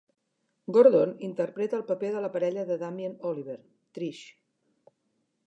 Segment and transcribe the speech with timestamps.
[0.77, 3.59] Gordon interpreta el paper de la parella de Damien Oliver,
[3.99, 4.25] Trish.